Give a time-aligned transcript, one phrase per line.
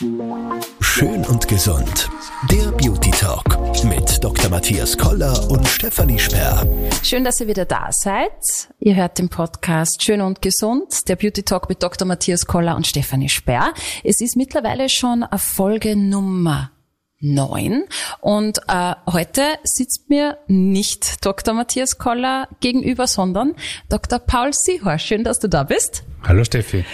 [0.00, 2.08] Schön und gesund.
[2.52, 3.44] Der Beauty Talk
[3.82, 4.48] mit Dr.
[4.48, 6.64] Matthias Koller und Stefanie Sperr.
[7.02, 8.30] Schön, dass ihr wieder da seid.
[8.78, 12.06] Ihr hört den Podcast Schön und gesund, der Beauty Talk mit Dr.
[12.06, 13.74] Matthias Koller und Stefanie Sperr.
[14.04, 16.70] Es ist mittlerweile schon Folge Nummer
[17.18, 17.82] neun.
[18.20, 21.54] Und äh, heute sitzt mir nicht Dr.
[21.54, 23.56] Matthias Koller gegenüber, sondern
[23.88, 24.20] Dr.
[24.20, 25.04] Paul Seehorst.
[25.04, 26.04] Schön, dass du da bist.
[26.22, 26.84] Hallo Steffi.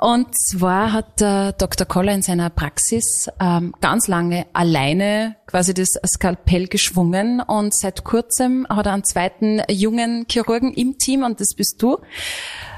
[0.00, 1.84] Und zwar hat der Dr.
[1.84, 8.64] Koller in seiner Praxis ähm, ganz lange alleine quasi das Skalpell geschwungen und seit kurzem
[8.68, 11.98] hat er einen zweiten jungen Chirurgen im Team und das bist du.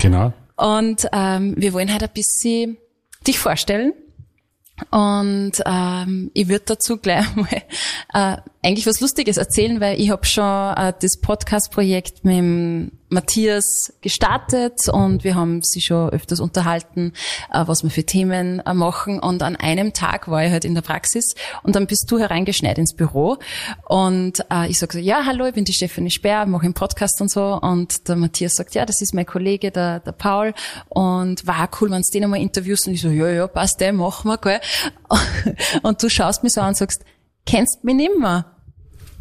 [0.01, 0.33] Genau.
[0.57, 2.79] Und ähm, wir wollen heute ein bisschen
[3.27, 3.93] dich vorstellen.
[4.91, 7.63] Und ähm, ich würde dazu gleich mal
[8.15, 13.93] äh, eigentlich was Lustiges erzählen, weil ich habe schon äh, das Podcast-Projekt mit dem Matthias
[14.03, 17.13] gestartet und wir haben sie schon öfters unterhalten,
[17.53, 19.19] äh, was wir für Themen äh, machen.
[19.19, 22.79] Und an einem Tag war ich halt in der Praxis und dann bist du hereingeschneit
[22.79, 23.39] ins Büro
[23.87, 27.21] und äh, ich sage so, ja, hallo, ich bin die Stefanie Sperr, mache einen Podcast
[27.21, 27.59] und so.
[27.61, 30.55] Und der Matthias sagt, ja, das ist mein Kollege, der, der Paul.
[30.89, 32.87] Und war cool, wenn du den einmal interviewst.
[32.87, 34.61] Und ich so, ja, ja, passt, der machen wir, gell.
[35.83, 37.05] Und du schaust mich so an und sagst,
[37.47, 38.57] kennst mich nimmer.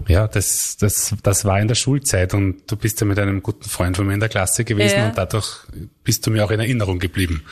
[0.07, 3.69] Ja, das, das, das war in der Schulzeit und du bist ja mit einem guten
[3.69, 5.07] Freund von mir in der Klasse gewesen ja.
[5.09, 5.59] und dadurch
[6.03, 7.43] bist du mir auch in Erinnerung geblieben.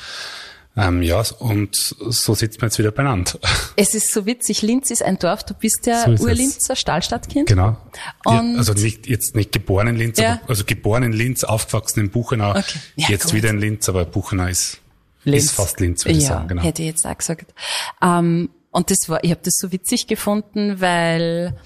[0.77, 3.39] Ähm, ja, und so sitzt man jetzt wieder beieinander.
[3.75, 4.61] Es ist so witzig.
[4.61, 5.43] Linz ist ein Dorf.
[5.43, 7.47] Du bist ja so Urlinzer Stahlstadtkind.
[7.47, 7.77] Genau.
[8.25, 10.33] Und also nicht, jetzt nicht geboren in Linz, ja.
[10.33, 12.51] aber, also geboren in Linz, aufgewachsen in Buchenau.
[12.51, 12.79] Okay.
[12.95, 13.33] Ja, jetzt gut.
[13.33, 14.79] wieder in Linz, aber Buchenau ist,
[15.23, 15.45] Linz.
[15.45, 16.47] ist fast Linz, würde ich sagen.
[16.47, 16.63] Genau.
[16.63, 17.53] Hätte ich jetzt auch gesagt.
[18.01, 21.58] Ähm, und das war, ich habe das so witzig gefunden, weil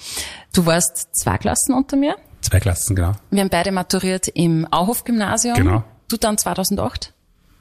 [0.53, 2.15] du warst zwei Klassen unter mir.
[2.39, 3.11] Zwei Klassen, genau.
[3.29, 5.55] Wir haben beide maturiert im Auhof-Gymnasium.
[5.55, 5.83] Genau.
[6.07, 7.11] Du dann 2008?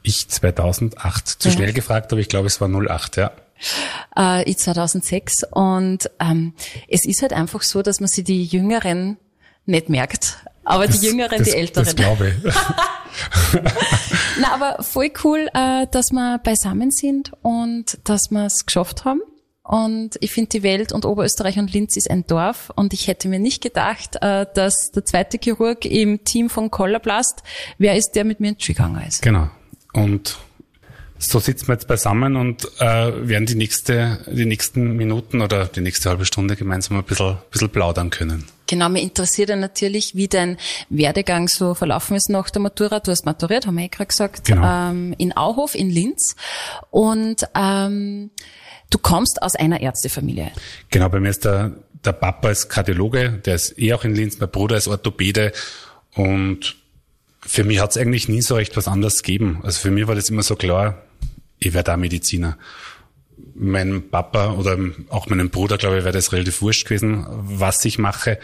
[0.05, 1.27] Ich 2008.
[1.27, 1.55] Zu ja.
[1.55, 3.33] schnell gefragt, aber ich glaube, es war 08, ja.
[4.17, 5.42] Äh, ich 2006.
[5.51, 6.55] Und ähm,
[6.87, 9.17] es ist halt einfach so, dass man sich die Jüngeren
[9.67, 10.45] nicht merkt.
[10.62, 11.86] Aber das, die Jüngeren, das, die Älteren.
[11.86, 12.55] Das glaube ich.
[14.41, 19.20] Na, aber voll cool, äh, dass wir beisammen sind und dass wir es geschafft haben.
[19.70, 22.73] Und ich finde, die Welt und Oberösterreich und Linz ist ein Dorf.
[22.75, 27.45] Und ich hätte mir nicht gedacht, äh, dass der zweite Chirurg im Team von Collarblast,
[27.79, 29.23] wer ist, der mit mir ins gegangen ist.
[29.23, 29.48] Genau.
[29.92, 30.39] Und
[31.19, 35.83] so sitzen wir jetzt beisammen und äh, werden die nächste, die nächsten Minuten oder die
[35.83, 38.47] nächste halbe Stunde gemeinsam ein bisschen, ein bisschen plaudern können.
[38.67, 40.57] Genau, mir interessiert ja natürlich, wie dein
[40.89, 42.98] Werdegang so verlaufen ist nach der Matura.
[42.98, 44.91] Du hast maturiert, haben wir eh gerade gesagt, genau.
[44.91, 46.35] ähm, in Auhof in Linz.
[46.91, 48.30] Und ähm,
[48.90, 50.51] Du kommst aus einer Ärztefamilie.
[50.90, 51.73] Genau, bei mir ist der,
[52.05, 55.52] der Papa ist Kardiologe, der ist eh auch in Linz, mein Bruder ist Orthopäde
[56.14, 56.77] und
[57.40, 59.61] für mich hat es eigentlich nie so recht was anderes gegeben.
[59.62, 61.02] Also für mich war das immer so klar,
[61.58, 62.58] ich werde da Mediziner.
[63.55, 64.77] Mein Papa oder
[65.08, 68.39] auch meinem Bruder, glaube ich, wäre das relativ wurscht gewesen, was ich mache.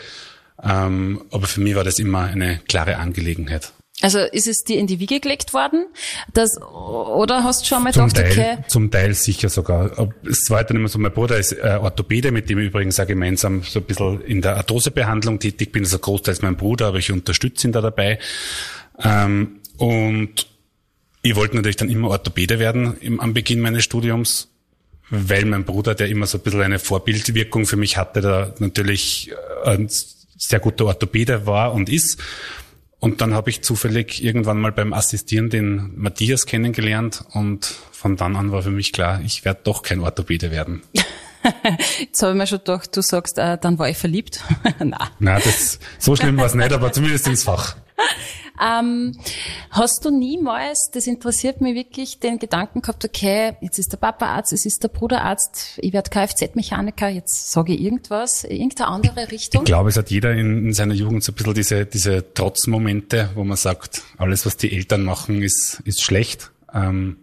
[0.62, 3.72] Ähm, aber für mich war das immer eine klare Angelegenheit.
[4.02, 5.86] Also ist es dir in die Wiege gelegt worden?
[6.34, 8.64] Das, oder hast du schon mal zum gedacht, Teil, okay?
[8.68, 10.10] Zum Teil sicher sogar.
[10.28, 13.06] Es war dann immer so, mein Bruder ist äh, Orthopäde, mit dem ich übrigens auch
[13.06, 15.84] gemeinsam so ein bisschen in der Arthrosebehandlung tätig bin.
[15.84, 18.18] Also großteils mein Bruder, aber ich unterstütze ihn da dabei.
[19.02, 20.46] Ähm, und
[21.22, 24.48] ich wollte natürlich dann immer Orthopäde werden im, am Beginn meines Studiums,
[25.08, 29.32] weil mein Bruder, der immer so ein bisschen eine Vorbildwirkung für mich hatte, da natürlich
[29.64, 32.18] äh, ein sehr guter Orthopäde war und ist.
[32.98, 38.36] Und dann habe ich zufällig irgendwann mal beim Assistieren den Matthias kennengelernt und von dann
[38.36, 40.82] an war für mich klar, ich werde doch kein Orthopäde werden.
[42.00, 44.40] Jetzt habe ich mir schon gedacht, du sagst, äh, dann war ich verliebt.
[44.78, 44.96] Nein.
[45.18, 47.76] Nein, das, so schlimm war es nicht, aber zumindest ins Fach.
[48.62, 49.18] Ähm,
[49.70, 54.26] hast du niemals, das interessiert mich wirklich, den Gedanken gehabt, okay, jetzt ist der Papa
[54.26, 59.30] Arzt, es ist der Bruder Arzt, ich werde Kfz-Mechaniker, jetzt sage ich irgendwas, irgendeine andere
[59.30, 59.62] Richtung?
[59.62, 63.30] Ich glaube, es hat jeder in, in, seiner Jugend so ein bisschen diese, diese Trotzmomente,
[63.34, 66.50] wo man sagt, alles, was die Eltern machen, ist, ist schlecht.
[66.72, 67.18] Ähm,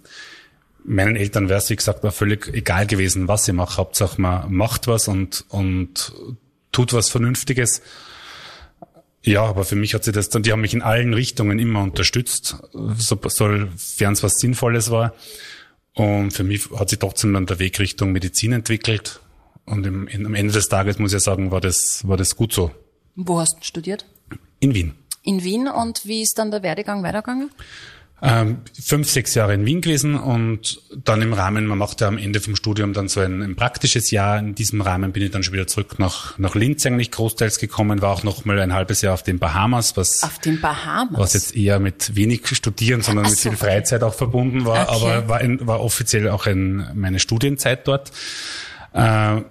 [0.83, 3.77] meinen Eltern wäre es, wie gesagt, war völlig egal gewesen, was sie machen.
[3.77, 6.13] Hauptsache, man macht was und, und
[6.71, 7.81] tut was Vernünftiges.
[9.23, 11.81] Ja, aber für mich hat sie das dann, die haben mich in allen Richtungen immer
[11.81, 15.13] unterstützt, so, sofern es was Sinnvolles war.
[15.93, 19.21] Und für mich hat sich trotzdem dann der Weg Richtung Medizin entwickelt.
[19.65, 22.51] Und im, in, am Ende des Tages muss ich sagen, war das, war das gut
[22.51, 22.71] so.
[23.15, 24.05] Wo hast du studiert?
[24.59, 24.93] In Wien.
[25.23, 27.49] In Wien und wie ist dann der Werdegang weitergegangen?
[28.25, 32.17] Ähm, fünf, sechs Jahre in Wien gewesen und dann im Rahmen, man macht ja am
[32.17, 34.39] Ende vom Studium dann so ein, ein, praktisches Jahr.
[34.39, 38.01] In diesem Rahmen bin ich dann schon wieder zurück nach, nach Linz eigentlich großteils gekommen,
[38.01, 41.19] war auch noch mal ein halbes Jahr auf den Bahamas, was, auf den Bahamas?
[41.19, 44.89] was jetzt eher mit wenig Studieren, sondern Ach mit so, viel Freizeit auch verbunden war,
[44.89, 45.05] okay.
[45.05, 48.13] aber war, ein, war offiziell auch ein, meine Studienzeit dort.
[48.93, 49.41] Äh,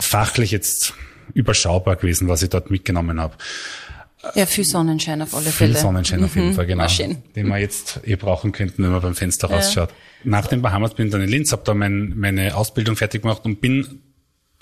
[0.00, 0.94] fachlich jetzt
[1.32, 3.36] überschaubar gewesen, was ich dort mitgenommen habe.
[4.34, 5.74] Ja, viel Sonnenschein auf alle Fälle.
[5.74, 6.24] Viel Sonnenschein mhm.
[6.26, 6.54] auf jeden mhm.
[6.54, 6.86] Fall, genau.
[7.36, 9.56] Den wir jetzt eh brauchen könnten, wenn man beim Fenster ja.
[9.56, 9.90] rausschaut.
[10.24, 13.44] Nach den Bahamas bin ich dann in Linz, habe da mein, meine Ausbildung fertig gemacht
[13.44, 14.00] und bin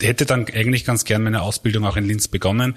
[0.01, 2.75] hätte dann eigentlich ganz gern meine Ausbildung auch in Linz begonnen.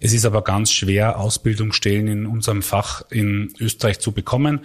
[0.00, 4.60] Es ist aber ganz schwer, Ausbildungsstellen in unserem Fach in Österreich zu bekommen.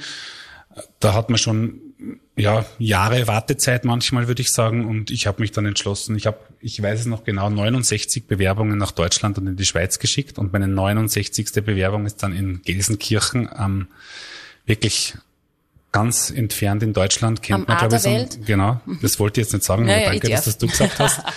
[1.00, 1.91] Da hat man schon
[2.36, 4.88] ja, Jahre Wartezeit manchmal, würde ich sagen.
[4.88, 8.78] Und ich habe mich dann entschlossen, ich habe, ich weiß es noch genau, 69 Bewerbungen
[8.78, 10.38] nach Deutschland und in die Schweiz geschickt.
[10.38, 11.52] Und meine 69.
[11.64, 13.88] Bewerbung ist dann in Gelsenkirchen ähm,
[14.66, 15.16] wirklich
[15.92, 17.44] ganz entfernt in Deutschland.
[17.44, 18.02] Kennt Am man, glaube ich.
[18.02, 21.00] So, genau, das wollte ich jetzt nicht sagen, aber ja, danke, dass das du gesagt
[21.00, 21.22] hast.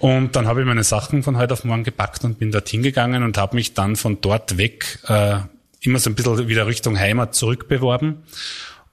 [0.00, 3.22] Und dann habe ich meine Sachen von heute auf morgen gepackt und bin dorthin gegangen
[3.22, 5.40] und habe mich dann von dort weg äh,
[5.82, 8.22] immer so ein bisschen wieder Richtung Heimat zurückbeworben.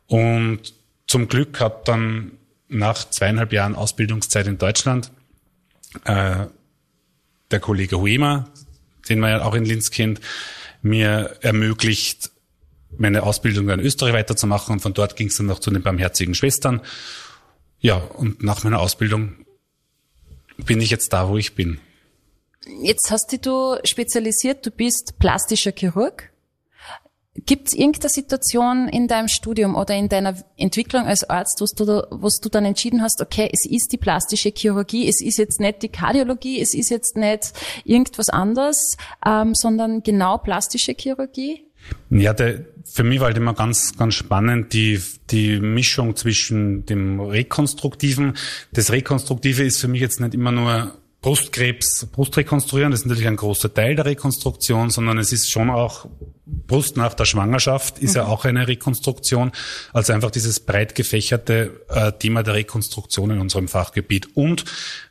[0.08, 0.74] Und
[1.08, 2.34] zum Glück hat dann
[2.68, 5.12] nach zweieinhalb Jahren Ausbildungszeit in Deutschland
[6.04, 6.46] äh,
[7.50, 8.50] der Kollege Huema,
[9.10, 10.20] den man ja auch in Linz kennt,
[10.82, 12.32] mir ermöglicht,
[12.98, 16.36] meine Ausbildung in Österreich weiterzumachen und von dort ging es dann noch zu den Barmherzigen
[16.36, 16.82] Schwestern.
[17.80, 19.46] Ja, und nach meiner Ausbildung
[20.58, 21.80] bin ich jetzt da, wo ich bin.
[22.82, 26.32] Jetzt hast du spezialisiert, du bist plastischer Chirurg.
[27.46, 32.08] Gibt es irgendeine Situation in deinem Studium oder in deiner Entwicklung als Arzt, wo du,
[32.10, 35.84] wo du dann entschieden hast, okay, es ist die plastische Chirurgie, es ist jetzt nicht
[35.84, 37.54] die Kardiologie, es ist jetzt nicht
[37.84, 41.64] irgendwas anderes, ähm, sondern genau plastische Chirurgie?
[42.10, 45.00] Ja, der, für mich war halt immer ganz, ganz spannend die,
[45.30, 48.34] die Mischung zwischen dem Rekonstruktiven.
[48.72, 53.36] Das Rekonstruktive ist für mich jetzt nicht immer nur Brustkrebs, Brustrekonstruieren, das ist natürlich ein
[53.36, 56.08] großer Teil der Rekonstruktion, sondern es ist schon auch
[56.46, 58.18] Brust nach der Schwangerschaft ist mhm.
[58.18, 59.52] ja auch eine Rekonstruktion.
[59.94, 64.36] Also einfach dieses breit gefächerte äh, Thema der Rekonstruktion in unserem Fachgebiet.
[64.36, 64.66] Und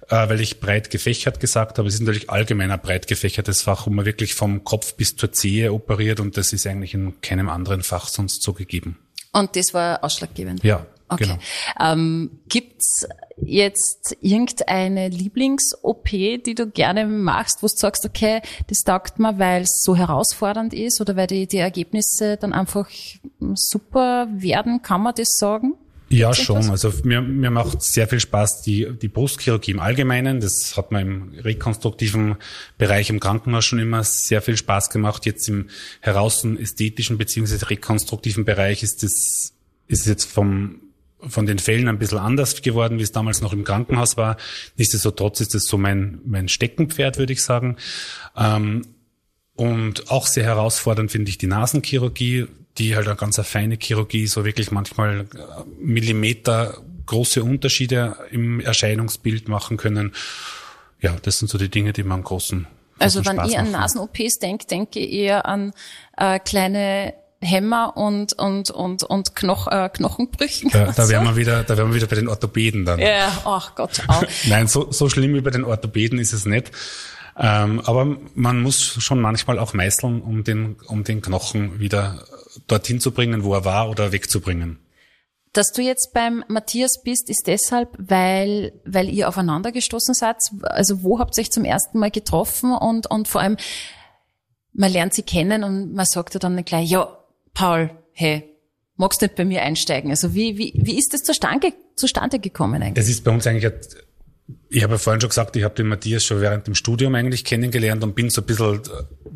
[0.08, 3.86] äh, weil ich breit gefächert gesagt habe, es ist natürlich allgemein ein breit gefächertes Fach,
[3.86, 7.48] wo man wirklich vom Kopf bis zur Zehe operiert und das ist eigentlich in keinem
[7.48, 8.98] anderen Fach sonst so gegeben.
[9.32, 10.62] Und das war ausschlaggebend?
[10.64, 11.24] Ja, Okay.
[11.24, 11.38] Genau.
[11.80, 13.06] Ähm, gibt's
[13.36, 19.62] jetzt irgendeine Lieblings-OP, die du gerne machst, wo du sagst, okay, das taugt mir, weil
[19.62, 22.88] es so herausfordernd ist oder weil die, die Ergebnisse dann einfach
[23.54, 24.82] super werden?
[24.82, 25.74] Kann man das sagen?
[26.08, 26.70] Ja, schon.
[26.70, 30.40] Also mir, mir macht sehr viel Spaß die, die Brustchirurgie im Allgemeinen.
[30.40, 32.36] Das hat mir im rekonstruktiven
[32.78, 35.26] Bereich im Krankenhaus schon immer sehr viel Spaß gemacht.
[35.26, 35.68] Jetzt im
[36.00, 39.52] heraus ästhetischen beziehungsweise rekonstruktiven Bereich ist das
[39.88, 40.80] ist es jetzt vom
[41.20, 44.36] von den Fällen ein bisschen anders geworden, wie es damals noch im Krankenhaus war.
[44.76, 47.76] Nichtsdestotrotz ist es so mein, mein Steckenpferd, würde ich sagen.
[48.36, 48.82] Ähm,
[49.54, 52.46] und auch sehr herausfordernd finde ich die Nasenchirurgie,
[52.76, 55.24] die halt eine ganz feine Chirurgie, so wirklich manchmal äh,
[55.78, 60.12] Millimeter große Unterschiede im Erscheinungsbild machen können.
[61.00, 63.70] Ja, das sind so die Dinge, die man großen, großen Also wenn Spaß ich an
[63.70, 65.72] Nasen-OPs denke, denke ich eher an
[66.16, 70.70] äh, kleine Hämmer und und und und Knoch, äh, Knochenbrüchen.
[70.70, 72.98] Da, da wären wir wieder, da wären wir wieder bei den Orthopäden dann.
[72.98, 74.02] Ja, ach Gott.
[74.08, 74.24] Auch.
[74.46, 76.72] Nein, so, so schlimm wie bei den Orthopäden ist es nicht.
[77.38, 82.24] Ähm, aber man muss schon manchmal auch meißeln, um den, um den Knochen wieder
[82.66, 84.78] dorthin zu bringen, wo er war oder wegzubringen.
[85.52, 90.36] Dass du jetzt beim Matthias bist, ist deshalb, weil, weil ihr aufeinander gestoßen seid.
[90.62, 93.56] Also wo habt ihr euch zum ersten Mal getroffen und, und vor allem,
[94.72, 97.15] man lernt sie kennen und man sagt ja dann gleich, ja,
[97.56, 98.44] Paul, hey,
[98.96, 100.10] magst du nicht bei mir einsteigen?
[100.10, 102.94] Also wie, wie, wie ist das zustande, zustande gekommen eigentlich?
[102.94, 103.72] Das ist bei uns eigentlich,
[104.68, 107.46] ich habe ja vorhin schon gesagt, ich habe den Matthias schon während dem Studium eigentlich
[107.46, 108.82] kennengelernt und bin so ein bisschen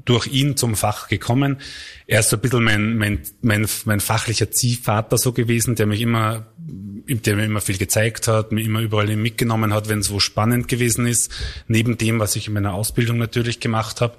[0.05, 1.63] durch ihn zum Fach gekommen.
[2.07, 6.03] Er ist so ein bisschen mein, mein, mein, mein fachlicher Ziehvater so gewesen, der mich
[6.03, 10.21] immer, der mir immer viel gezeigt hat, mir immer überall mitgenommen hat, wenn es wo
[10.21, 11.31] spannend gewesen ist,
[11.69, 14.13] neben dem, was ich in meiner Ausbildung natürlich gemacht habe.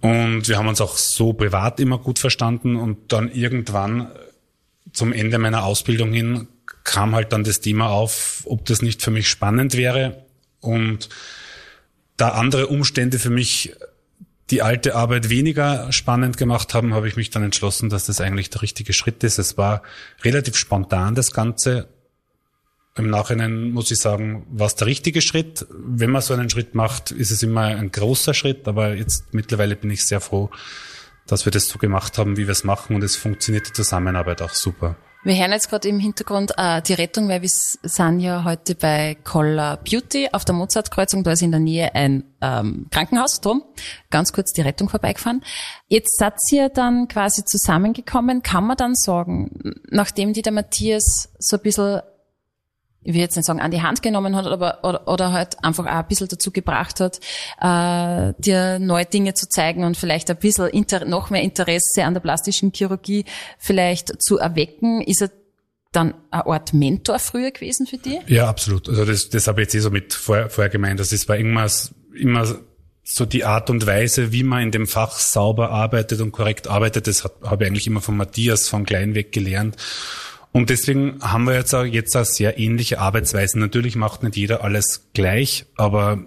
[0.00, 2.76] Und wir haben uns auch so privat immer gut verstanden.
[2.76, 4.10] Und dann irgendwann
[4.92, 6.48] zum Ende meiner Ausbildung hin
[6.84, 10.24] kam halt dann das Thema auf, ob das nicht für mich spannend wäre.
[10.60, 11.08] Und
[12.16, 13.74] da andere Umstände für mich
[14.50, 18.48] die alte Arbeit weniger spannend gemacht haben, habe ich mich dann entschlossen, dass das eigentlich
[18.50, 19.38] der richtige Schritt ist.
[19.38, 19.82] Es war
[20.22, 21.88] relativ spontan das Ganze
[22.98, 25.66] im Nachhinein muss ich sagen, war es der richtige Schritt.
[25.70, 29.76] Wenn man so einen Schritt macht, ist es immer ein großer Schritt, aber jetzt mittlerweile
[29.76, 30.50] bin ich sehr froh,
[31.26, 34.42] dass wir das so gemacht haben, wie wir es machen und es funktioniert die Zusammenarbeit
[34.42, 34.96] auch super.
[35.24, 39.16] Wir hören jetzt gerade im Hintergrund äh, die Rettung, weil wir sind ja heute bei
[39.24, 41.24] Collar Beauty auf der Mozartkreuzung.
[41.24, 43.64] Da ist in der Nähe ein ähm, Krankenhaus drum.
[44.10, 45.42] Ganz kurz die Rettung vorbeigefahren.
[45.88, 48.42] Jetzt seid ihr dann quasi zusammengekommen.
[48.42, 52.00] Kann man dann sagen, nachdem die der Matthias so ein bisschen
[53.02, 55.86] ich will jetzt nicht sagen, an die Hand genommen hat, aber oder, oder halt einfach
[55.86, 57.20] auch ein bisschen dazu gebracht hat,
[57.60, 62.14] äh, dir neue Dinge zu zeigen und vielleicht ein bisschen inter, noch mehr Interesse an
[62.14, 63.24] der plastischen Chirurgie
[63.58, 65.00] vielleicht zu erwecken.
[65.00, 65.30] Ist er
[65.92, 68.20] dann eine Art Mentor früher gewesen für dich?
[68.26, 68.88] Ja, absolut.
[68.88, 71.00] Also das, das habe ich jetzt eh so mit vorher, vorher gemeint.
[71.00, 72.46] Das ist bei irgendwas immer
[73.10, 77.06] so die Art und Weise, wie man in dem Fach sauber arbeitet und korrekt arbeitet,
[77.06, 79.76] das habe ich eigentlich immer von Matthias von klein weg gelernt.
[80.52, 83.60] Und deswegen haben wir jetzt auch, jetzt auch sehr ähnliche Arbeitsweisen.
[83.60, 86.24] Natürlich macht nicht jeder alles gleich, aber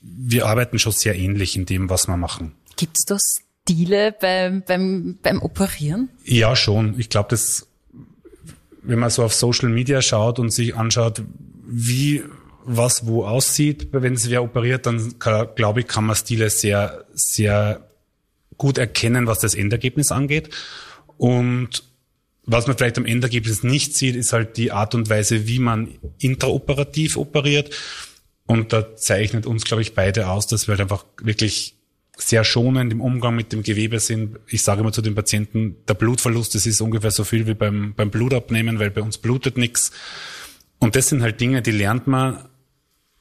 [0.00, 2.52] wir arbeiten schon sehr ähnlich in dem, was wir machen.
[2.76, 6.08] Gibt's da Stile beim, beim, beim Operieren?
[6.24, 6.98] Ja, schon.
[6.98, 7.68] Ich glaube, das,
[8.82, 11.22] wenn man so auf Social Media schaut und sich anschaut,
[11.66, 12.24] wie
[12.64, 17.88] was wo aussieht, wenn es wer operiert, dann glaube ich, kann man Stile sehr, sehr
[18.58, 20.50] gut erkennen, was das Endergebnis angeht.
[21.16, 21.82] Und
[22.50, 25.88] was man vielleicht am Endergebnis nicht sieht, ist halt die Art und Weise, wie man
[26.18, 27.70] intraoperativ operiert.
[28.46, 31.76] Und da zeichnet uns, glaube ich, beide aus, dass wir halt einfach wirklich
[32.16, 34.40] sehr schonend im Umgang mit dem Gewebe sind.
[34.48, 37.94] Ich sage immer zu den Patienten, der Blutverlust, das ist ungefähr so viel wie beim,
[37.94, 39.92] beim Blutabnehmen, weil bei uns blutet nichts.
[40.80, 42.48] Und das sind halt Dinge, die lernt man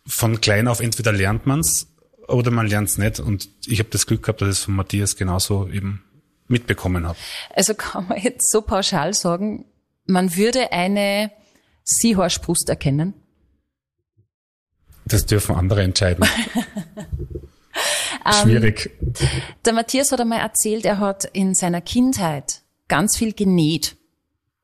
[0.07, 0.79] von klein auf.
[0.79, 1.87] Entweder lernt man's
[2.27, 3.19] oder man lernt's nicht.
[3.19, 6.03] Und ich habe das Glück gehabt, dass es von Matthias genauso eben
[6.49, 7.17] mitbekommen habe.
[7.55, 9.65] Also kann man jetzt so pauschal sagen,
[10.05, 11.31] man würde eine
[11.83, 13.13] Seahorse-Brust erkennen?
[15.05, 16.25] Das dürfen andere entscheiden.
[18.41, 18.91] Schwierig.
[19.01, 23.95] Um, ähm, der Matthias hat einmal erzählt, er hat in seiner Kindheit ganz viel genäht.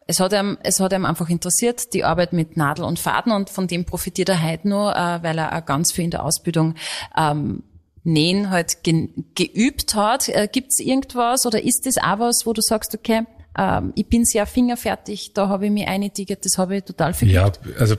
[0.07, 3.49] Es hat ihm, es hat ihm einfach interessiert, die Arbeit mit Nadel und Faden und
[3.49, 6.75] von dem profitiert er heute nur, äh, weil er auch ganz viel in der Ausbildung
[7.17, 7.63] ähm,
[8.05, 10.29] Nähen halt ge geübt hat.
[10.29, 13.23] Äh, Gibt es irgendwas oder ist das auch was, wo du sagst, okay,
[13.57, 17.31] ähm, ich bin sehr fingerfertig, da habe ich mich eingetigert, das habe ich total viel
[17.31, 17.95] Ja, also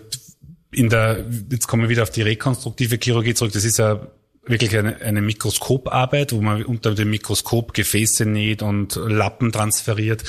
[0.72, 4.06] in der, jetzt kommen wir wieder auf die rekonstruktive Chirurgie zurück, das ist ja
[4.44, 10.22] wirklich eine, eine Mikroskoparbeit, wo man unter dem Mikroskop Gefäße näht und Lappen transferiert.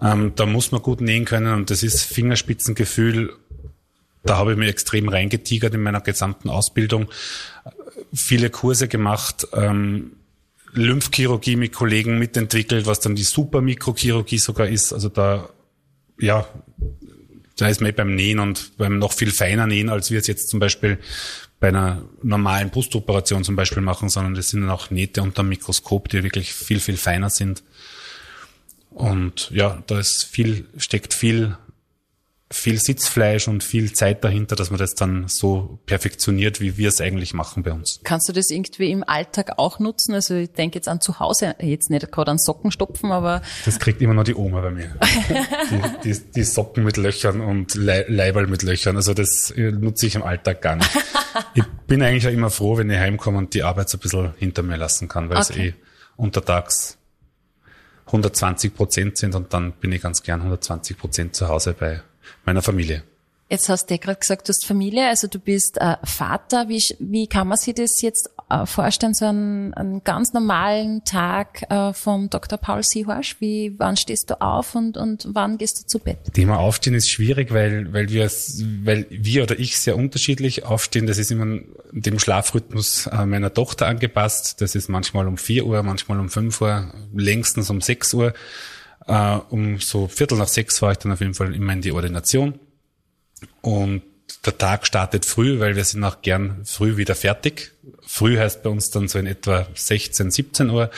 [0.00, 3.34] Ähm, da muss man gut nähen können und das ist Fingerspitzengefühl.
[4.24, 7.08] Da habe ich mich extrem reingetigert in meiner gesamten Ausbildung
[8.12, 10.12] viele Kurse gemacht, ähm,
[10.72, 14.92] Lymphchirurgie mit Kollegen mitentwickelt, was dann die Supermikrochirurgie sogar ist.
[14.92, 15.48] Also da,
[16.20, 16.46] ja,
[17.56, 20.26] da ist man eh beim Nähen und beim noch viel feiner Nähen, als wir es
[20.26, 20.98] jetzt zum Beispiel
[21.60, 25.48] bei einer normalen Brustoperation zum Beispiel machen, sondern das sind dann auch Nähte unter dem
[25.48, 27.64] Mikroskop, die wirklich viel, viel feiner sind.
[28.90, 31.56] Und ja, da ist viel, steckt viel
[32.50, 37.00] viel Sitzfleisch und viel Zeit dahinter, dass man das dann so perfektioniert, wie wir es
[37.00, 38.00] eigentlich machen bei uns.
[38.04, 40.14] Kannst du das irgendwie im Alltag auch nutzen?
[40.14, 43.42] Also ich denke jetzt an zu Hause, jetzt nicht gerade an Socken stopfen, aber...
[43.66, 44.96] Das kriegt immer noch die Oma bei mir.
[45.70, 48.96] die, die, die, Socken mit Löchern und Le Leiberl mit Löchern.
[48.96, 50.90] Also das nutze ich im Alltag gar nicht.
[51.54, 54.32] ich bin eigentlich auch immer froh, wenn ich heimkomme und die Arbeit so ein bisschen
[54.38, 55.50] hinter mir lassen kann, weil okay.
[55.50, 55.74] es eh
[56.16, 56.96] untertags
[58.06, 62.00] 120 Prozent sind und dann bin ich ganz gern 120 Prozent zu Hause bei
[62.44, 63.02] meiner Familie.
[63.50, 66.68] Jetzt hast du gerade gesagt, du hast Familie, also du bist äh, Vater.
[66.68, 71.62] Wie, wie kann man sich das jetzt äh, vorstellen, so einen, einen ganz normalen Tag
[71.70, 72.58] äh, vom Dr.
[72.58, 73.36] Paul Seehorsch?
[73.40, 76.18] Wie, wann stehst du auf und, und wann gehst du zu Bett?
[76.34, 78.30] Thema Aufstehen ist schwierig, weil, weil wir,
[78.84, 81.06] weil wir oder ich sehr unterschiedlich aufstehen.
[81.06, 81.60] Das ist immer
[81.92, 84.60] dem Schlafrhythmus äh, meiner Tochter angepasst.
[84.60, 88.34] Das ist manchmal um vier Uhr, manchmal um fünf Uhr, längstens um sechs Uhr.
[89.08, 91.92] Äh, um so Viertel nach sechs war ich dann auf jeden Fall immer in die
[91.92, 92.60] Ordination.
[93.62, 94.02] Und
[94.44, 97.72] der Tag startet früh, weil wir sind auch gern früh wieder fertig.
[98.06, 100.90] Früh heißt bei uns dann so in etwa 16, 17 Uhr.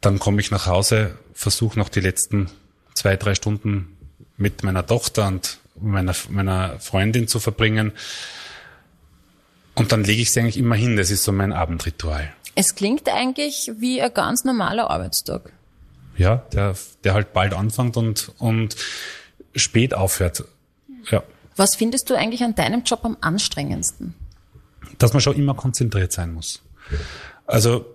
[0.00, 2.50] Dann komme ich nach Hause, versuche noch die letzten
[2.94, 3.96] zwei, drei Stunden
[4.36, 7.92] mit meiner Tochter und meiner, meiner Freundin zu verbringen.
[9.76, 10.96] Und dann lege ich sie eigentlich immer hin.
[10.96, 12.32] Das ist so mein Abendritual.
[12.56, 15.52] Es klingt eigentlich wie ein ganz normaler Arbeitstag
[16.18, 18.76] ja, der, der halt bald anfängt und, und
[19.54, 20.44] spät aufhört.
[21.10, 21.22] Ja.
[21.56, 24.14] Was findest du eigentlich an deinem Job am anstrengendsten?
[24.98, 26.62] Dass man schon immer konzentriert sein muss.
[27.46, 27.94] Also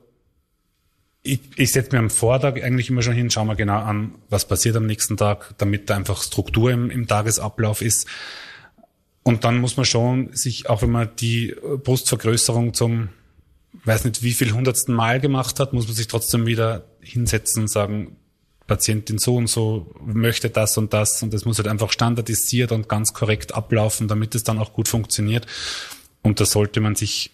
[1.22, 4.48] ich, ich setze mir am Vortag eigentlich immer schon hin, schau mal genau an, was
[4.48, 8.08] passiert am nächsten Tag, damit da einfach Struktur im, im Tagesablauf ist.
[9.24, 13.10] Und dann muss man schon sich, auch wenn man die Brustvergrößerung zum
[13.86, 17.68] weiß nicht, wie viel hundertsten Mal gemacht hat, muss man sich trotzdem wieder hinsetzen und
[17.70, 18.18] sagen,
[18.68, 22.88] Patientin so und so möchte das und das und das muss halt einfach standardisiert und
[22.88, 25.46] ganz korrekt ablaufen, damit es dann auch gut funktioniert.
[26.22, 27.32] Und da sollte man sich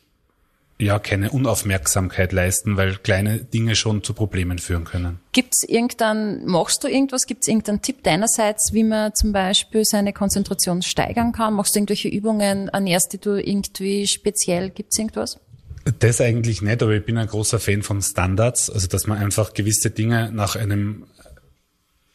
[0.80, 5.20] ja keine Unaufmerksamkeit leisten, weil kleine Dinge schon zu Problemen führen können.
[5.34, 7.28] Gibt's irgendein, machst du irgendwas?
[7.28, 11.54] Gibt's irgendeinen Tipp deinerseits, wie man zum Beispiel seine Konzentration steigern kann?
[11.54, 14.70] Machst du irgendwelche Übungen, ernährst du irgendwie speziell?
[14.70, 15.38] Gibt's irgendwas?
[15.98, 19.54] Das eigentlich nicht, aber ich bin ein großer Fan von Standards, also dass man einfach
[19.54, 21.06] gewisse Dinge nach einem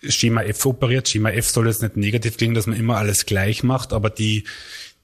[0.09, 1.09] Schema F operiert.
[1.09, 4.45] Schema F soll jetzt nicht negativ klingen, dass man immer alles gleich macht, aber die,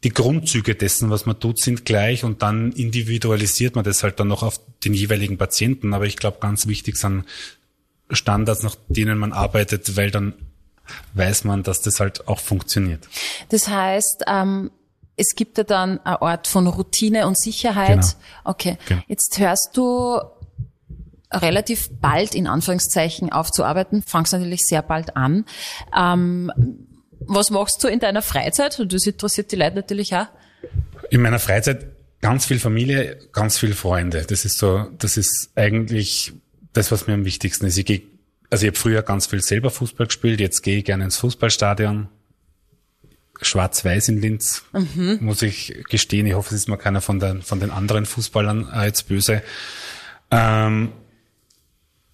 [0.04, 4.28] die Grundzüge dessen, was man tut, sind gleich und dann individualisiert man das halt dann
[4.28, 5.94] noch auf den jeweiligen Patienten.
[5.94, 7.24] Aber ich glaube, ganz wichtig sind
[8.10, 10.34] Standards, nach denen man arbeitet, weil dann
[11.14, 13.08] weiß man, dass das halt auch funktioniert.
[13.50, 14.70] Das heißt, ähm,
[15.20, 18.00] es gibt ja dann eine Art von Routine und Sicherheit.
[18.00, 18.06] Genau.
[18.44, 19.02] Okay, genau.
[19.06, 20.18] jetzt hörst du
[21.30, 25.44] relativ bald in Anführungszeichen aufzuarbeiten, fangst natürlich sehr bald an.
[25.96, 26.50] Ähm,
[27.20, 28.80] was machst du in deiner Freizeit?
[28.80, 30.26] Und das interessiert die Leute natürlich auch.
[31.10, 31.86] In meiner Freizeit
[32.22, 34.24] ganz viel Familie, ganz viel Freunde.
[34.26, 36.32] Das ist so, das ist eigentlich
[36.72, 37.76] das, was mir am wichtigsten ist.
[37.76, 38.02] Ich gehe,
[38.48, 42.08] also ich habe früher ganz viel selber Fußball gespielt, jetzt gehe ich gerne ins Fußballstadion.
[43.42, 45.18] Schwarz-Weiß in Linz, mhm.
[45.20, 46.26] muss ich gestehen.
[46.26, 49.42] Ich hoffe, es ist mal keiner von, den von den anderen Fußballern äh, jetzt böse.
[50.30, 50.92] Ähm,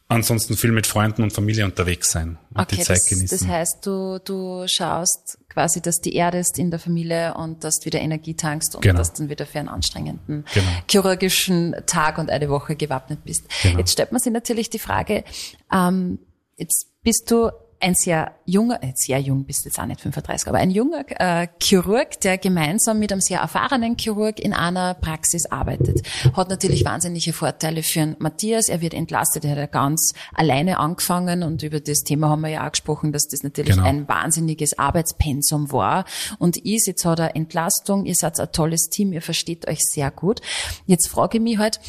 [0.09, 3.38] ansonsten viel mit Freunden und Familie unterwegs sein und okay, die Zeit das, genießen.
[3.38, 7.87] Das heißt, du, du schaust quasi, dass du erdest in der Familie und dass du
[7.87, 8.99] wieder Energie tankst und genau.
[8.99, 10.66] dass du dann wieder für einen anstrengenden genau.
[10.88, 13.47] chirurgischen Tag und eine Woche gewappnet bist.
[13.62, 13.78] Genau.
[13.78, 15.25] Jetzt stellt man sich natürlich die Frage,
[15.73, 16.18] ähm,
[16.56, 20.59] jetzt bist du ein sehr junger, äh, sehr jung bist jetzt auch nicht 35, aber
[20.59, 26.02] ein junger äh, Chirurg, der gemeinsam mit einem sehr erfahrenen Chirurg in einer Praxis arbeitet,
[26.33, 28.68] hat natürlich wahnsinnige Vorteile für den Matthias.
[28.68, 32.49] Er wird entlastet, er hat ja ganz alleine angefangen und über das Thema haben wir
[32.49, 33.87] ja auch gesprochen, dass das natürlich genau.
[33.87, 36.04] ein wahnsinniges Arbeitspensum war
[36.38, 36.87] und ist.
[36.87, 40.40] Jetzt hat er Entlastung, ihr seid ein tolles Team, ihr versteht euch sehr gut.
[40.87, 41.80] Jetzt frage ich mich halt,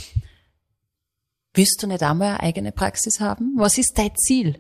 [1.54, 3.54] willst du nicht einmal eine eigene Praxis haben?
[3.58, 4.60] Was ist dein Ziel?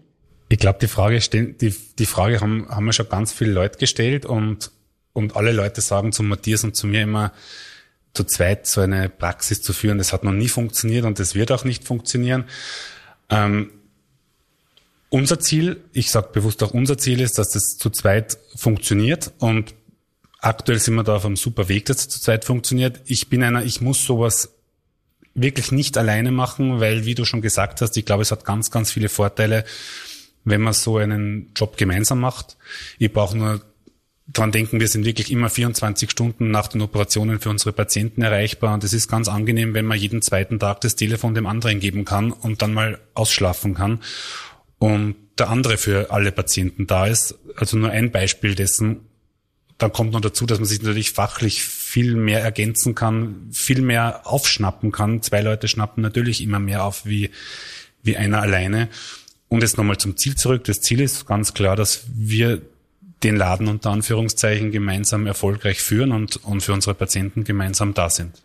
[0.49, 4.25] Ich glaube, die Frage, die, die Frage haben, haben mir schon ganz viele Leute gestellt
[4.25, 4.71] und,
[5.13, 7.33] und alle Leute sagen zu Matthias und zu mir immer,
[8.13, 11.51] zu zweit so eine Praxis zu führen, das hat noch nie funktioniert und das wird
[11.51, 12.45] auch nicht funktionieren.
[13.29, 13.71] Ähm,
[15.09, 19.75] unser Ziel, ich sage bewusst auch unser Ziel ist, dass das zu zweit funktioniert und
[20.39, 23.01] aktuell sind wir da auf einem super Weg, dass es zu zweit funktioniert.
[23.05, 24.53] Ich bin einer, ich muss sowas
[25.33, 28.71] wirklich nicht alleine machen, weil, wie du schon gesagt hast, ich glaube, es hat ganz,
[28.71, 29.63] ganz viele Vorteile,
[30.47, 32.55] wenn man so einen Job gemeinsam macht.
[32.99, 33.61] Ich brauche nur
[34.31, 38.73] dran denken, wir sind wirklich immer 24 Stunden nach den Operationen für unsere Patienten erreichbar
[38.73, 42.05] und es ist ganz angenehm, wenn man jeden zweiten Tag das Telefon dem anderen geben
[42.05, 43.99] kann und dann mal ausschlafen kann
[44.79, 47.35] und der andere für alle Patienten da ist.
[47.57, 49.01] Also nur ein Beispiel dessen.
[49.77, 54.21] Dann kommt noch dazu, dass man sich natürlich fachlich viel mehr ergänzen kann, viel mehr
[54.25, 55.21] aufschnappen kann.
[55.21, 57.29] Zwei Leute schnappen natürlich immer mehr auf wie,
[58.01, 58.89] wie einer alleine.
[59.49, 60.65] Und jetzt nochmal zum Ziel zurück.
[60.65, 62.61] Das Ziel ist ganz klar, dass wir
[63.23, 68.43] den Laden unter Anführungszeichen gemeinsam erfolgreich führen und, und für unsere Patienten gemeinsam da sind.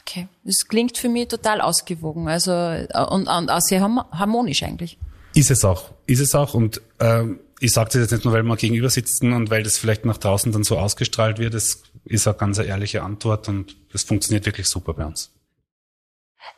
[0.00, 4.98] Okay, das klingt für mich total ausgewogen, also und, und auch sehr harmonisch eigentlich.
[5.34, 7.24] Ist es auch, ist es auch und äh,
[7.60, 10.16] ich sage das jetzt nicht nur, weil wir gegenüber sitzen und weil das vielleicht nach
[10.16, 14.46] draußen dann so ausgestrahlt wird, das ist auch ganz eine ehrliche Antwort und das funktioniert
[14.46, 15.30] wirklich super bei uns.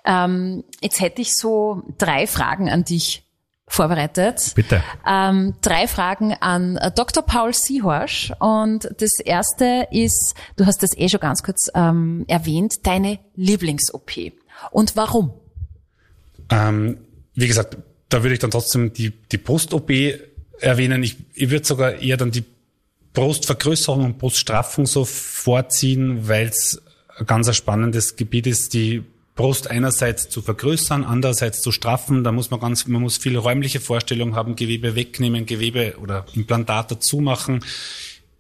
[0.05, 3.25] Ähm, jetzt hätte ich so drei Fragen an dich
[3.73, 4.53] vorbereitet.
[4.55, 4.83] Bitte.
[5.07, 7.23] Ähm, drei Fragen an äh, Dr.
[7.25, 8.33] Paul Seehorsch.
[8.39, 14.33] Und das erste ist, du hast das eh schon ganz kurz ähm, erwähnt, deine Lieblings-OP.
[14.71, 15.33] Und warum?
[16.51, 16.99] Ähm,
[17.35, 19.91] wie gesagt, da würde ich dann trotzdem die, die Brust-OP
[20.61, 21.03] erwähnen.
[21.03, 22.45] Ich, ich würde sogar eher dann die
[23.15, 26.81] Brustvergrößerung und Bruststraffung so vorziehen, weil es
[27.19, 28.75] ein ganz ein spannendes Gebiet ist.
[28.75, 29.05] Die
[29.35, 32.23] Brust einerseits zu vergrößern, andererseits zu straffen.
[32.23, 36.91] Da muss man ganz, man muss viele räumliche Vorstellungen haben, Gewebe wegnehmen, Gewebe oder Implantat
[36.91, 37.65] dazu machen,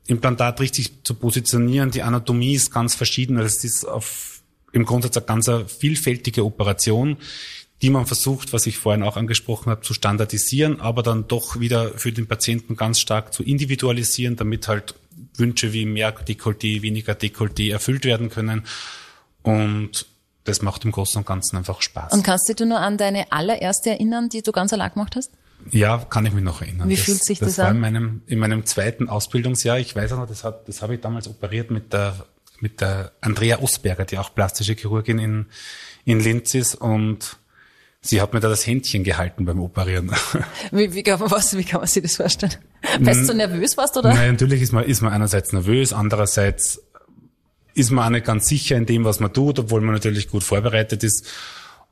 [0.06, 1.90] Implantat richtig zu positionieren.
[1.90, 3.38] Die Anatomie ist ganz verschieden.
[3.38, 7.16] Also es ist auf, im Grundsatz eine ganz vielfältige Operation,
[7.80, 11.96] die man versucht, was ich vorhin auch angesprochen habe, zu standardisieren, aber dann doch wieder
[11.98, 14.94] für den Patienten ganz stark zu individualisieren, damit halt
[15.36, 18.64] Wünsche wie mehr Dekolleté, weniger Dekolleté erfüllt werden können.
[19.42, 20.06] Und
[20.44, 22.12] das macht im Großen und Ganzen einfach Spaß.
[22.12, 25.30] Und kannst du dich nur an deine allererste erinnern, die du ganz allein gemacht hast?
[25.70, 26.88] Ja, kann ich mich noch erinnern.
[26.88, 27.76] Wie das, fühlt sich das, das war an?
[27.76, 29.78] In meinem, in meinem zweiten Ausbildungsjahr.
[29.78, 32.16] Ich weiß auch noch, das, hat, das habe ich damals operiert mit der
[32.62, 35.46] mit der Andrea Osberger, die auch plastische Chirurgin in,
[36.04, 37.36] in Linz ist und
[38.00, 40.12] sie hat mir da das Händchen gehalten beim Operieren.
[40.70, 42.54] Wie, wie, kann, man, was, wie kann man sich das vorstellen?
[43.00, 44.14] Weil du so nervös warst, oder?
[44.14, 46.80] Nein, natürlich ist man, ist man einerseits nervös, andererseits
[47.74, 50.42] ist man auch nicht ganz sicher in dem, was man tut, obwohl man natürlich gut
[50.42, 51.26] vorbereitet ist.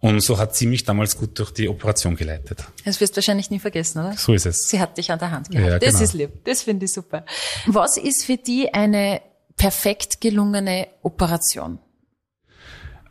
[0.01, 2.65] Und so hat sie mich damals gut durch die Operation geleitet.
[2.85, 4.17] Das wirst du wahrscheinlich nie vergessen, oder?
[4.17, 4.69] So ist es.
[4.69, 5.67] Sie hat dich an der Hand gehabt.
[5.67, 6.05] Ja, das genau.
[6.05, 6.31] ist lieb.
[6.45, 7.27] Das finde ich super.
[7.67, 9.21] Was ist für die eine
[9.59, 11.79] perfekt gelungene Operation?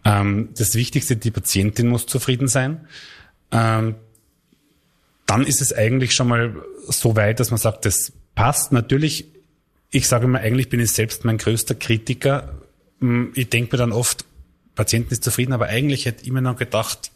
[0.04, 2.88] Ähm, das Wichtigste, die Patientin muss zufrieden sein.
[3.52, 3.96] Ähm,
[5.28, 6.56] dann ist es eigentlich schon mal
[6.88, 8.72] so weit, dass man sagt, das passt.
[8.72, 9.26] Natürlich,
[9.92, 12.59] ich sage immer, eigentlich bin ich selbst mein größter Kritiker.
[13.00, 14.26] Hm, Ich denke mir dann oft,
[14.76, 17.12] Patientin ist zufrieden, aber eigentlich hätte ich mir noch gedacht,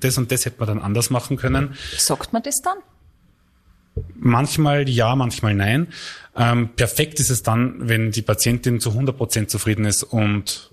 [0.00, 1.74] das und das hätte man dann anders machen können.
[1.96, 2.78] Sagt man das dann?
[4.14, 5.88] Manchmal ja, manchmal nein.
[6.36, 10.70] Ähm, perfekt ist es dann, wenn die Patientin zu 100 Prozent zufrieden ist und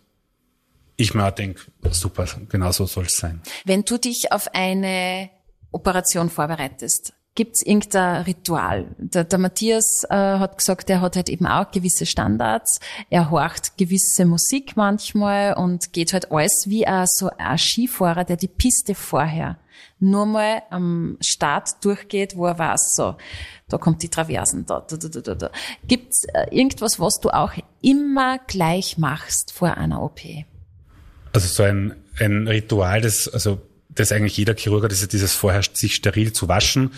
[0.97, 3.41] ich mir auch denke, super, genau so soll es sein.
[3.65, 5.29] Wenn du dich auf eine
[5.71, 8.87] Operation vorbereitest, gibt's irgendein Ritual?
[8.97, 12.79] Der, der Matthias äh, hat gesagt, er hat halt eben auch gewisse Standards.
[13.09, 18.37] Er horcht gewisse Musik manchmal und geht halt alles wie ein, so ein Skifahrer, der
[18.37, 19.57] die Piste vorher
[19.99, 23.15] nur mal am Start durchgeht, wo er weiß, so,
[23.69, 25.51] da kommt die Traversen, da, da, da, da, da.
[25.87, 30.19] Gibt's äh, irgendwas, was du auch immer gleich machst vor einer OP?
[31.31, 35.33] Also so ein, ein Ritual, das, also, das eigentlich jeder Chirurg hat, ist ja dieses
[35.33, 36.91] vorher sich steril zu waschen.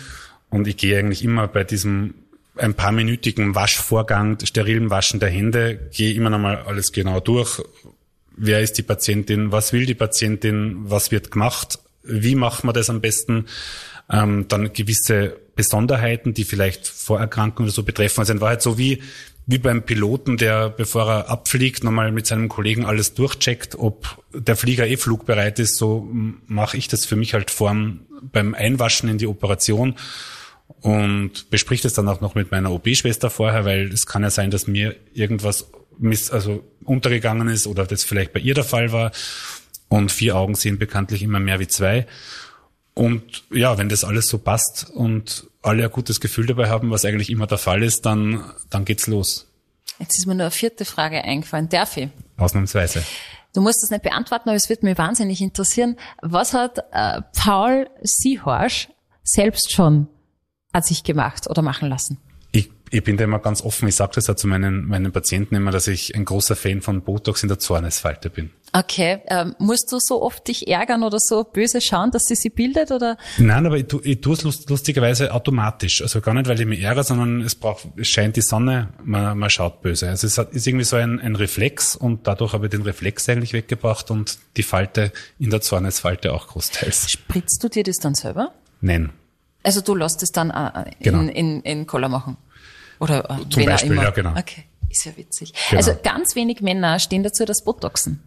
[0.50, 2.14] Und ich gehe eigentlich immer bei diesem
[2.58, 7.62] ein paar minütigen Waschvorgang, sterilen Waschen der Hände, gehe immer nochmal alles genau durch.
[8.36, 9.52] Wer ist die Patientin?
[9.52, 10.76] Was will die Patientin?
[10.90, 11.78] Was wird gemacht?
[12.02, 13.46] Wie macht man das am besten?
[14.10, 18.20] Ähm, dann gewisse Besonderheiten, die vielleicht Vorerkrankungen oder so betreffen.
[18.20, 19.02] Also in Wahrheit so wie,
[19.46, 24.56] wie beim Piloten, der, bevor er abfliegt, nochmal mit seinem Kollegen alles durchcheckt, ob der
[24.56, 26.08] Flieger eh flugbereit ist, so
[26.46, 29.96] mache ich das für mich halt vorm, beim Einwaschen in die Operation
[30.80, 34.50] und bespricht es dann auch noch mit meiner OP-Schwester vorher, weil es kann ja sein,
[34.50, 39.12] dass mir irgendwas miss, also untergegangen ist oder das vielleicht bei ihr der Fall war.
[39.88, 42.06] Und vier Augen sehen bekanntlich immer mehr wie zwei.
[42.94, 47.04] Und ja, wenn das alles so passt und alle ein gutes Gefühl dabei haben, was
[47.04, 49.46] eigentlich immer der Fall ist, dann, dann geht's los.
[49.98, 51.68] Jetzt ist mir nur eine vierte Frage eingefallen.
[51.68, 52.08] Darf ich?
[52.36, 53.02] Ausnahmsweise.
[53.54, 55.96] Du musst das nicht beantworten, aber es wird mich wahnsinnig interessieren.
[56.20, 58.88] Was hat äh, Paul Seahorsch
[59.22, 60.08] selbst schon
[60.76, 62.18] an sich gemacht oder machen lassen?
[62.52, 63.88] Ich, ich bin da immer ganz offen.
[63.88, 67.02] Ich sage das ja zu meinen, meinen Patienten immer, dass ich ein großer Fan von
[67.02, 68.50] Botox in der Zornesfalte bin.
[68.72, 72.50] Okay, ähm, musst du so oft dich ärgern oder so böse schauen, dass sie sie
[72.50, 73.16] bildet oder?
[73.38, 76.02] Nein, aber ich, tu, ich tue es lust, lustigerweise automatisch.
[76.02, 79.38] Also gar nicht, weil ich mich ärgere, sondern es braucht, es scheint die Sonne, man,
[79.38, 80.08] man schaut böse.
[80.08, 83.28] Also es hat, ist irgendwie so ein, ein Reflex und dadurch habe ich den Reflex
[83.30, 87.10] eigentlich weggebracht und die Falte in der Zornesfalte auch großteils.
[87.10, 88.52] Spritzt du dir das dann selber?
[88.82, 89.12] Nein.
[89.66, 91.20] Also du lässt es dann äh, in, Genau.
[91.32, 92.36] in, in Cola machen?
[93.00, 94.04] Oder äh, Zum Beispiel, immer.
[94.04, 94.30] ja, genau.
[94.38, 95.52] Okay, ist ja witzig.
[95.70, 95.78] Genau.
[95.78, 98.22] Also ganz wenig Männer stehen dazu, das Botoxen.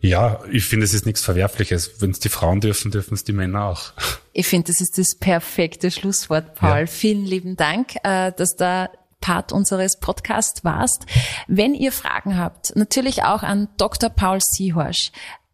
[0.00, 2.00] Ja, ich finde, es ist nichts Verwerfliches.
[2.00, 3.92] Wenn es die Frauen dürfen, dürfen es die Männer auch.
[4.32, 6.80] Ich finde, das ist das perfekte Schlusswort, Paul.
[6.80, 6.86] Ja.
[6.86, 11.04] Vielen lieben Dank, äh, dass da Part unseres Podcasts warst.
[11.48, 14.08] Wenn ihr Fragen habt, natürlich auch an Dr.
[14.10, 15.10] Paul Seehorsch,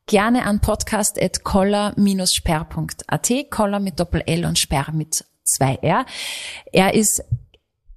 [0.07, 6.05] gerne an podcast.koller-sperr.at, Koller mit Doppel-L und Sperr mit zwei R.
[6.73, 7.23] Er ist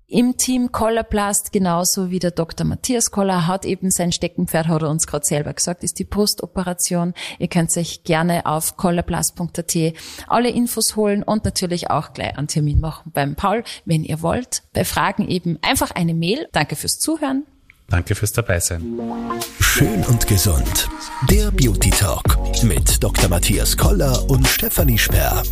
[0.08, 2.66] im Team Collarplast, genauso wie der Dr.
[2.66, 7.16] Matthias Koller, hat eben sein Steckenpferd, hat er uns gerade selber gesagt, ist die Postoperation.
[7.40, 9.76] Ihr könnt euch gerne auf collarplast.at
[10.28, 14.62] alle Infos holen und natürlich auch gleich einen Termin machen beim Paul, wenn ihr wollt.
[14.74, 16.48] Bei Fragen eben einfach eine Mail.
[16.52, 17.46] Danke fürs Zuhören.
[17.88, 18.84] Danke fürs Dabeisein.
[19.60, 20.90] Schön und gesund.
[21.30, 23.30] Der Beauty Talk mit Dr.
[23.30, 25.44] Matthias Koller und Stefanie Sperr.